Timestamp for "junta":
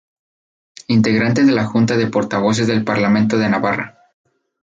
1.67-1.95